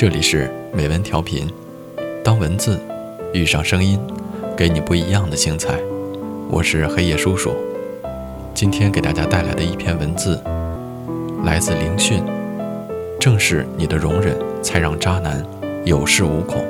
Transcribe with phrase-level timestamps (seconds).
[0.00, 1.46] 这里是美文调频，
[2.24, 2.80] 当文字
[3.34, 4.00] 遇上声音，
[4.56, 5.78] 给你不一样的精彩。
[6.48, 7.54] 我是黑夜叔叔，
[8.54, 10.42] 今天给大家带来的一篇文字，
[11.44, 12.24] 来自凌讯。
[13.20, 15.44] 正是你的容忍，才让渣男
[15.84, 16.64] 有恃无恐。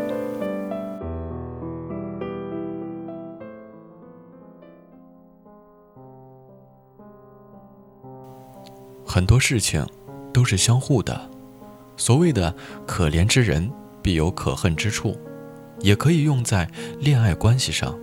[9.06, 9.87] 很多事情
[10.33, 11.30] 都是相互的。
[12.00, 12.52] 所谓的
[12.86, 15.14] 可怜之人必有可恨之处，
[15.80, 16.66] 也可以用在
[16.98, 17.95] 恋爱关系上。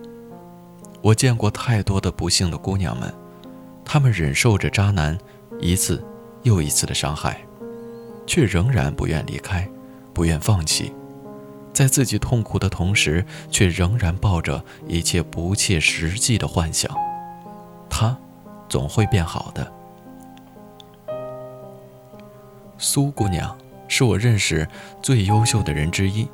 [1.01, 3.11] 我见过太多的不幸的姑娘们，
[3.83, 5.17] 她们忍受着渣男
[5.59, 6.05] 一次
[6.43, 7.41] 又一次的伤害，
[8.27, 9.67] 却仍然不愿离开，
[10.13, 10.93] 不愿放弃，
[11.73, 16.95] 在自己痛苦的同时，却仍然抱着一切不切实际的幻想，
[17.89, 18.15] 他
[18.69, 19.73] 总会变好的。
[22.77, 23.57] 苏姑娘。
[23.97, 24.67] 是我认识
[25.01, 26.27] 最优秀的人之一，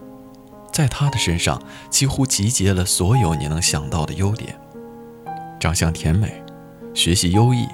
[0.70, 4.54] 在他的身上几乎集结了所有你能想到的优点：
[5.62, 6.44] 长相甜美，
[6.94, 7.66] 学习优异，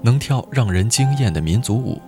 [0.00, 2.00] 能跳让人惊艳的民族舞。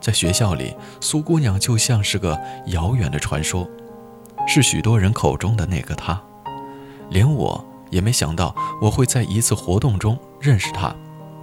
[0.00, 3.68] 在学校里，苏姑娘就像是个遥远的传说，
[4.48, 6.18] 是许多人口中的那个她。
[7.10, 10.96] 连我也没想到我会在一次活动中认识她，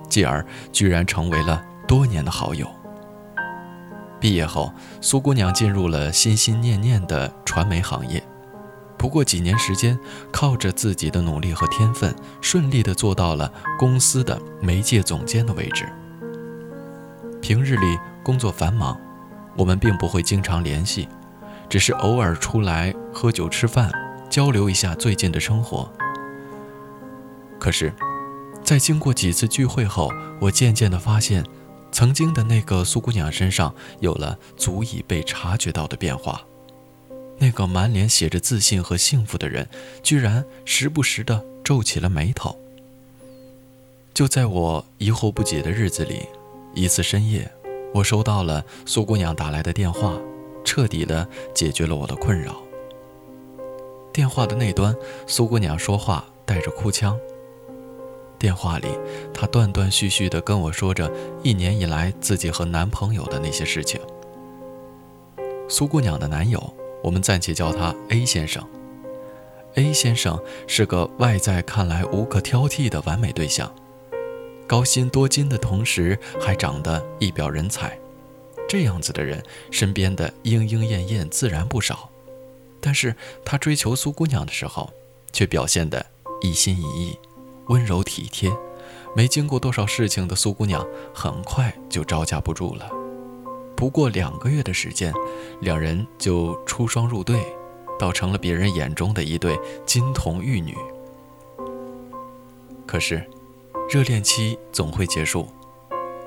[0.09, 2.67] 继而居然成为了多年的好友。
[4.20, 8.22] 毕业后，苏姑娘进入了心心念念的传媒行业。
[8.98, 9.98] 不过几年时间，
[10.32, 15.88] 靠着自己的努力和天分，顺利地做到了公司的媒介总监的位置。
[17.40, 19.00] 平日里工作繁忙，
[19.56, 21.08] 我们并不会经常联系，
[21.70, 23.92] 只是偶尔出来喝酒吃饭，
[24.32, 25.88] 交流一下最近的生活。
[27.60, 27.94] 可是，
[28.64, 31.44] 在经过几次聚会后，我渐渐地发现。
[31.98, 36.45] 曾经的那个苏姑娘身上有了足以被察觉到的变化，
[37.39, 39.67] 那个满脸写着自信和幸福的人，
[40.04, 42.55] 居然时不时地皱起了眉头。
[44.14, 46.27] 就在我疑惑不解的日子里，
[46.76, 47.52] 一次深夜，
[47.95, 50.16] 我收到了苏姑娘打来的电话，
[50.64, 52.61] 彻底地解决了我的困扰。
[54.14, 54.95] 电话的那端，
[55.26, 57.17] 苏姑娘说话带着哭腔。
[58.39, 58.87] 电话里，
[59.33, 61.11] 她断断续续地跟我说着
[61.43, 63.99] 一年以来自己和男朋友的那些事情。
[65.70, 68.65] 苏姑娘的男友，我们暂且叫他 A 先生。
[69.75, 73.71] A 先生是个外在看来无可挑剔的完美对象，
[74.65, 77.99] 高薪多金的同时还长得一表人才，
[78.67, 82.09] 这样子的人身边的莺莺燕燕自然不少。
[82.80, 84.92] 但是他追求苏姑娘的时候，
[85.33, 86.05] 却表现得
[86.42, 87.17] 一心一意。
[87.70, 88.52] 温柔体贴，
[89.16, 92.89] 没经过多少事情的苏姑娘很快就招架不住了。
[93.76, 95.14] 不过两个月的时间，
[95.61, 97.39] 两人就出双入对，
[98.00, 100.76] 倒成了别人眼中的一对金童玉女。
[102.86, 103.23] 可是，
[103.89, 105.48] 热恋期总会结束，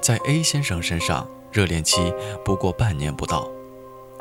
[0.01, 2.15] 在 A 先生身上，热恋期
[2.45, 3.51] 不过半年不到。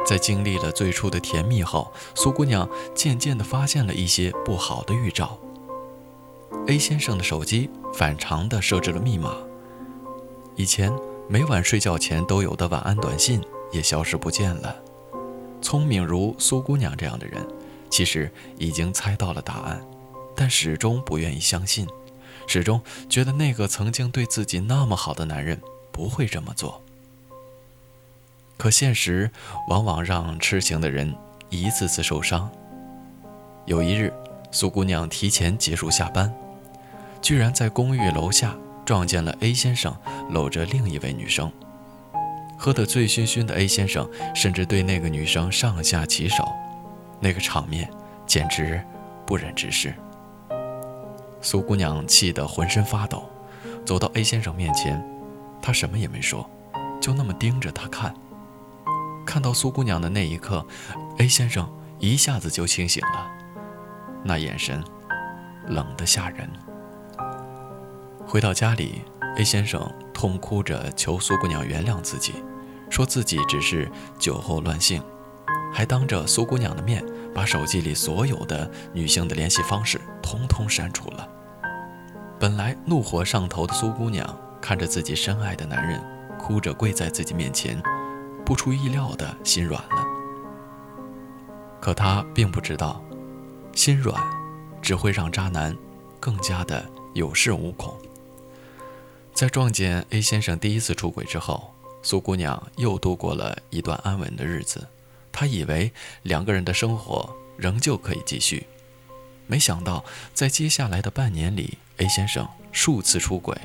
[0.06, 5.38] 在经历了最初的甜蜜后，苏姑娘渐渐地发现了一些不好的预兆。
[6.68, 9.34] A 先生的手机反常地设置了密码，
[10.56, 10.92] 以前
[11.28, 14.76] 每晚睡觉前都有的晚安短信也消失不见了。
[15.62, 17.46] 聪明如苏姑娘这样的人，
[17.90, 19.82] 其实已经猜到了答案，
[20.36, 21.88] 但始终不愿意相信，
[22.46, 25.60] 始终觉得那个曾经对自己那么好的男人
[25.92, 26.82] 不会这么做。
[28.58, 29.32] 可现实
[29.70, 31.16] 往往让痴情的人
[31.50, 32.50] 一次次受伤。
[33.66, 34.14] 有一日。
[34.52, 36.34] 苏姑娘提前结束下班，
[37.22, 39.96] 居然在公寓楼下撞见了 A 先生
[40.30, 41.52] 搂着另一位女生。
[42.58, 46.46] 喝得醉醺醺的 A 先生甚至对那个女生上下其手，
[47.20, 47.90] 那个场面
[48.26, 48.84] 简直
[49.26, 49.94] 不忍直视。
[51.42, 53.30] 苏姑娘气得浑身发抖，
[53.86, 55.02] 走到 A 先生面前，
[55.62, 56.50] 他什么也没说，
[57.00, 58.14] 就那么盯着他看。
[59.26, 60.66] 看到苏姑娘的那一刻
[61.20, 63.39] ，A 先生一下子就清醒了。
[64.24, 64.84] 那眼神
[65.68, 66.50] 冷得吓人。
[68.28, 69.02] 回到家里
[69.38, 69.82] ，A 先生
[70.14, 72.36] 痛哭着求苏姑娘原谅自己，
[72.90, 73.90] 说自己只是
[74.20, 75.02] 酒后乱性，
[75.74, 81.28] 还当着苏姑娘的面把手机里所有的女性的联系方式通通删除了。
[82.40, 86.00] 本来怒火上头的苏姑娘看着自己深爱的男人
[86.38, 87.82] 哭着跪在自己面前，
[88.46, 90.06] 不出意料的心软了。
[91.82, 93.02] 可她并不知道。
[93.80, 94.22] 心软，
[94.82, 95.74] 只会让渣男
[96.20, 97.96] 更加的有恃无恐。
[99.34, 101.74] 在撞见 A 先生第一次出轨之后，
[102.04, 104.86] 苏姑娘又度过了一段安稳的日子，
[105.32, 105.94] 她以为
[106.24, 108.68] 两个人的生活仍旧可以继续，
[109.48, 110.04] 没想到
[110.34, 113.58] 在接下来的半年里，A 先生数次出轨，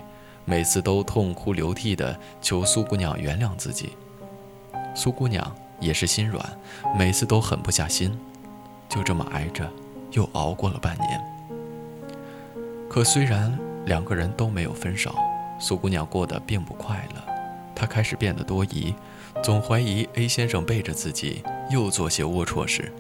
[0.45, 3.95] 每次都痛哭流涕地求苏姑娘原谅自己。
[4.95, 6.57] 苏姑娘也是心软，
[6.97, 8.17] 每次都狠不下心，
[8.89, 9.69] 就这么挨着，
[10.15, 11.21] 又熬过了半年。
[12.89, 13.57] 可虽然
[13.87, 15.15] 两个人都没有分手，
[15.61, 17.21] 苏姑娘过得并不快乐，
[17.75, 18.95] 她开始变得多疑。
[19.43, 22.91] 总怀疑 A 先生背着自己又做些龌龊事，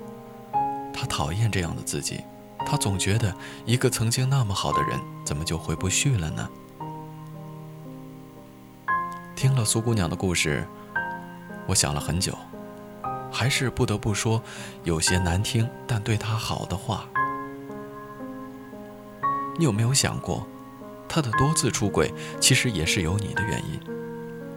[0.93, 2.21] 他讨厌这样的自己，
[2.67, 3.33] 他总觉得
[3.65, 6.49] 一个曾经那么好的人怎么就回不去了呢？
[9.37, 10.67] 听了苏姑娘的故事，
[11.69, 12.37] 我想了很久，
[13.35, 14.41] 还是不得不说
[14.85, 17.05] 有些难听但对他好的话。
[19.59, 20.47] 你有没有想过，
[21.09, 23.81] 他的多次出轨其实也是有你的原因？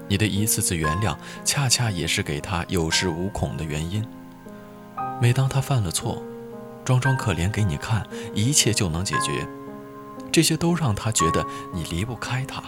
[0.08, 4.06] 你的一次次原谅，恰恰也是给他有恃无恐的原因。
[5.20, 6.22] 每当他犯了错，
[6.86, 9.48] 装装可怜给你看，一切就能解决。
[10.32, 12.62] 这些都让他觉得你离不开他，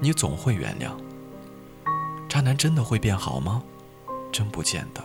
[0.00, 0.90] 你总会原谅。
[2.28, 3.62] 渣男真的会变好吗？
[4.32, 5.02] 真不见得。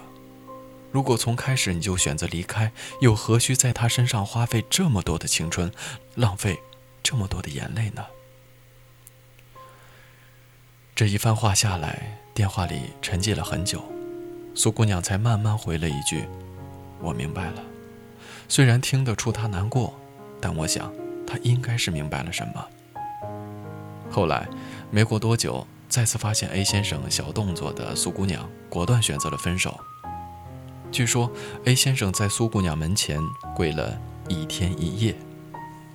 [0.92, 2.72] 如果从开始你就选择离开，
[3.02, 5.72] 又何须在他身上花费这么多的青春，
[6.16, 6.60] 浪费
[7.02, 8.06] 这么多的眼泪呢？
[10.96, 13.84] 这一番话下来，电话里沉寂了很久，
[14.54, 16.28] 苏姑娘才慢慢回了一句
[17.02, 17.64] ：“我明白了。”
[18.48, 20.00] 虽然听得出她难过，
[20.40, 20.94] 但我想
[21.26, 22.64] 她应该是明白了什么。
[24.12, 24.48] 后来，
[24.92, 29.80] 没过多久，再次发现 A 先生小动作的苏姑娘，果断选择了分手。
[30.92, 31.32] 据说
[31.66, 33.22] A 先生在苏姑娘门前
[33.56, 33.96] 跪了
[34.28, 35.16] 一天一夜，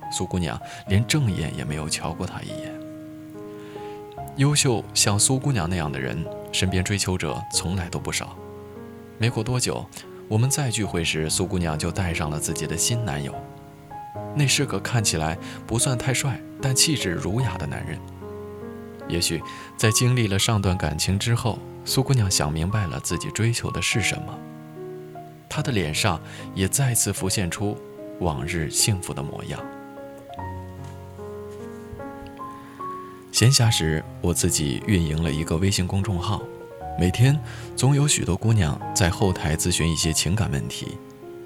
[0.09, 0.57] 苏姑娘
[0.87, 2.73] 连正眼也没有瞧过他一眼。
[4.37, 8.37] 优秀像苏姑娘那样的人，身边追求者从来都不少。
[9.17, 9.85] 没过多久，
[10.29, 13.35] 我们再聚会时，苏姑娘就带上了自己的新男友。
[14.33, 15.37] 那是个看起来
[15.67, 17.99] 不算太帅，但气质儒雅的男人。
[19.09, 19.41] 也许
[19.75, 24.37] 在经历了上段感情之后，苏姑娘想明白了自己追求的是什么。
[25.49, 26.21] 她的脸上
[26.53, 27.75] 也再次浮现出
[28.19, 29.59] 往日幸福的模样。
[33.31, 36.41] 闲暇时，我自己运营了一个微信公众号，
[36.99, 37.37] 每天
[37.75, 40.97] 总有许多姑娘在后台咨询一些情感问题。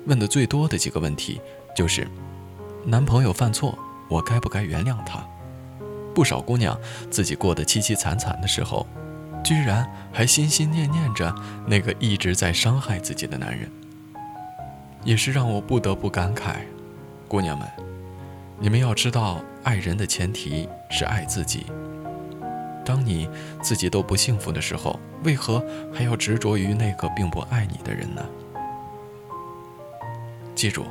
[0.05, 1.39] 问的最多的几个问题
[1.75, 2.05] 就是：
[2.85, 3.77] 男朋友犯错，
[4.09, 5.25] 我该不该原谅他？
[6.13, 6.77] 不少姑娘
[7.09, 8.85] 自己过得凄凄惨惨的时候，
[9.43, 11.33] 居然还心心念念着
[11.65, 13.69] 那个一直在伤害自己的男人，
[15.03, 16.57] 也是让我不得不感慨：
[17.27, 17.67] 姑娘们，
[18.59, 21.65] 你们要知道，爱人的前提是爱自己。
[22.85, 23.29] 当你
[23.61, 25.63] 自己都不幸福的时候，为何
[25.93, 28.21] 还要执着于那个并不爱你的人呢？
[30.53, 30.85] 记住，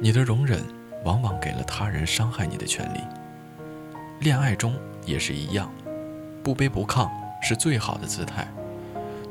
[0.00, 0.62] 你的容忍
[1.04, 3.00] 往往给了他人伤害你的权利。
[4.20, 4.74] 恋爱中
[5.04, 5.70] 也是一样，
[6.42, 7.10] 不卑不亢
[7.42, 8.46] 是最好的姿态。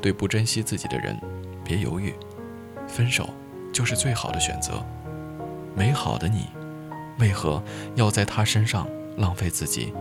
[0.00, 1.18] 对不珍惜自己的人，
[1.64, 2.14] 别犹豫，
[2.86, 3.30] 分手
[3.72, 4.84] 就是最好的选择。
[5.74, 6.48] 美好的你，
[7.18, 7.62] 为何
[7.94, 8.86] 要在他身上
[9.16, 9.94] 浪费自己？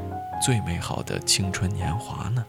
[0.46, 2.46] 最美好的青春年华呢？